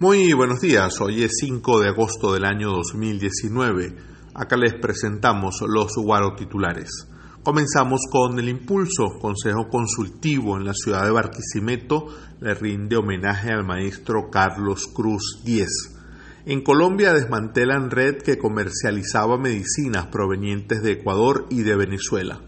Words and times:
Muy 0.00 0.32
buenos 0.32 0.60
días, 0.60 1.00
hoy 1.00 1.24
es 1.24 1.38
5 1.40 1.80
de 1.80 1.88
agosto 1.88 2.32
del 2.32 2.44
año 2.44 2.70
2019. 2.70 3.96
Acá 4.32 4.56
les 4.56 4.74
presentamos 4.74 5.56
los 5.66 5.96
Guaro 5.96 6.36
titulares. 6.36 7.08
Comenzamos 7.42 8.02
con 8.08 8.38
el 8.38 8.48
impulso. 8.48 9.18
Consejo 9.20 9.68
Consultivo 9.68 10.56
en 10.56 10.66
la 10.66 10.72
ciudad 10.72 11.02
de 11.02 11.10
Barquisimeto 11.10 12.06
le 12.40 12.54
rinde 12.54 12.94
homenaje 12.94 13.50
al 13.50 13.64
maestro 13.64 14.30
Carlos 14.30 14.86
Cruz 14.86 15.42
X. 15.44 15.96
En 16.46 16.62
Colombia 16.62 17.12
desmantelan 17.12 17.90
red 17.90 18.18
que 18.22 18.38
comercializaba 18.38 19.36
medicinas 19.36 20.06
provenientes 20.06 20.80
de 20.80 20.92
Ecuador 20.92 21.48
y 21.50 21.62
de 21.62 21.74
Venezuela. 21.74 22.40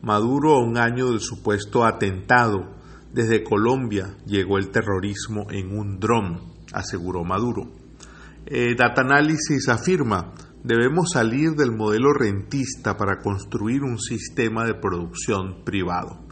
Maduro 0.00 0.54
a 0.54 0.64
un 0.64 0.78
año 0.78 1.10
del 1.10 1.20
supuesto 1.20 1.84
atentado. 1.84 2.74
Desde 3.12 3.44
Colombia 3.44 4.16
llegó 4.24 4.56
el 4.56 4.70
terrorismo 4.70 5.46
en 5.50 5.78
un 5.78 6.00
dron, 6.00 6.55
aseguró 6.72 7.24
Maduro. 7.24 7.70
Eh, 8.46 8.74
Data 8.76 9.02
Analysis 9.02 9.68
afirma, 9.68 10.32
debemos 10.62 11.10
salir 11.12 11.52
del 11.52 11.72
modelo 11.72 12.12
rentista 12.12 12.96
para 12.96 13.18
construir 13.18 13.82
un 13.82 13.98
sistema 13.98 14.64
de 14.64 14.74
producción 14.74 15.64
privado. 15.64 16.24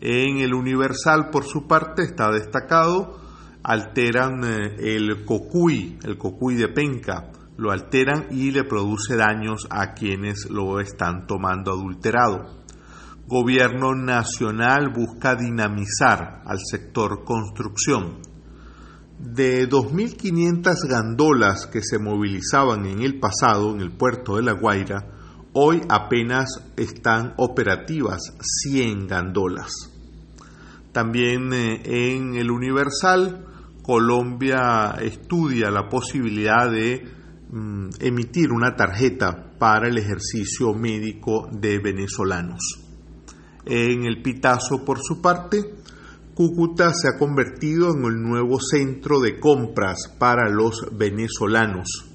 En 0.00 0.38
el 0.38 0.54
Universal, 0.54 1.30
por 1.30 1.44
su 1.44 1.66
parte, 1.66 2.02
está 2.02 2.30
destacado, 2.30 3.20
alteran 3.62 4.44
eh, 4.44 4.96
el 4.96 5.24
cocuy, 5.24 5.98
el 6.04 6.16
cocuy 6.16 6.54
de 6.54 6.68
penca, 6.68 7.30
lo 7.56 7.70
alteran 7.70 8.26
y 8.30 8.50
le 8.52 8.64
produce 8.64 9.16
daños 9.16 9.66
a 9.70 9.92
quienes 9.92 10.48
lo 10.48 10.80
están 10.80 11.26
tomando 11.26 11.72
adulterado 11.72 12.60
gobierno 13.30 13.94
nacional 13.94 14.88
busca 14.92 15.36
dinamizar 15.36 16.42
al 16.44 16.58
sector 16.58 17.22
construcción. 17.22 18.18
De 19.22 19.68
2.500 19.68 20.88
gandolas 20.88 21.66
que 21.66 21.82
se 21.82 21.98
movilizaban 21.98 22.86
en 22.86 23.02
el 23.02 23.20
pasado 23.20 23.70
en 23.70 23.82
el 23.82 23.90
puerto 23.90 24.36
de 24.36 24.42
La 24.42 24.52
Guaira, 24.52 25.10
hoy 25.52 25.82
apenas 25.90 26.48
están 26.78 27.34
operativas 27.36 28.18
100 28.40 29.08
gandolas. 29.08 29.72
También 30.92 31.52
eh, 31.52 31.82
en 32.16 32.34
el 32.34 32.50
Universal, 32.50 33.44
Colombia 33.82 34.96
estudia 35.02 35.70
la 35.70 35.86
posibilidad 35.90 36.70
de 36.70 37.06
mm, 37.50 37.88
emitir 38.00 38.50
una 38.50 38.74
tarjeta 38.74 39.52
para 39.58 39.88
el 39.88 39.98
ejercicio 39.98 40.72
médico 40.72 41.46
de 41.52 41.78
venezolanos. 41.78 42.60
En 43.66 44.06
el 44.06 44.22
Pitazo, 44.22 44.82
por 44.82 44.98
su 45.02 45.20
parte, 45.20 45.58
Cúcuta 46.34 46.92
se 46.94 47.08
ha 47.08 47.18
convertido 47.18 47.92
en 47.92 48.04
el 48.04 48.22
nuevo 48.22 48.58
centro 48.60 49.20
de 49.20 49.38
compras 49.38 50.14
para 50.18 50.48
los 50.48 50.86
venezolanos 50.96 52.10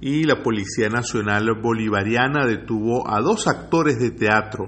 y 0.00 0.24
la 0.24 0.42
Policía 0.42 0.88
Nacional 0.88 1.46
Bolivariana 1.60 2.44
detuvo 2.46 3.08
a 3.08 3.20
dos 3.20 3.46
actores 3.46 3.98
de 3.98 4.10
teatro 4.10 4.66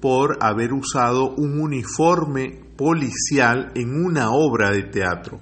por 0.00 0.38
haber 0.40 0.72
usado 0.72 1.34
un 1.34 1.60
uniforme 1.60 2.60
policial 2.76 3.72
en 3.74 4.04
una 4.04 4.30
obra 4.30 4.70
de 4.70 4.84
teatro. 4.84 5.40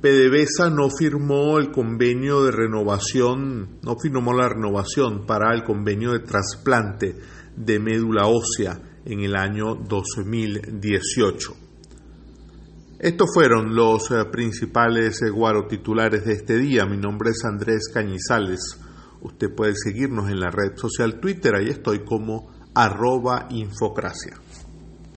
PDVSA 0.00 0.70
no 0.70 0.88
firmó 0.90 1.58
el 1.58 1.70
convenio 1.70 2.42
de 2.42 2.52
renovación, 2.52 3.78
no 3.82 3.96
firmó 4.02 4.32
la 4.32 4.48
renovación 4.48 5.26
para 5.26 5.54
el 5.54 5.62
convenio 5.62 6.12
de 6.12 6.20
trasplante 6.20 7.16
de 7.56 7.78
médula 7.78 8.26
ósea 8.26 8.89
en 9.04 9.20
el 9.20 9.36
año 9.36 9.74
2018. 9.74 11.56
Estos 12.98 13.30
fueron 13.32 13.74
los 13.74 14.10
eh, 14.10 14.26
principales 14.30 15.22
eh, 15.22 15.30
guaro 15.30 15.66
titulares 15.66 16.26
de 16.26 16.34
este 16.34 16.58
día. 16.58 16.84
Mi 16.84 16.98
nombre 16.98 17.30
es 17.30 17.44
Andrés 17.44 17.88
Cañizales. 17.92 18.78
Usted 19.22 19.54
puede 19.54 19.72
seguirnos 19.74 20.28
en 20.30 20.40
la 20.40 20.50
red 20.50 20.76
social 20.76 21.18
Twitter, 21.18 21.54
ahí 21.54 21.68
estoy 21.68 22.04
como 22.04 22.50
arroba 22.74 23.48
infocracia. 23.50 24.38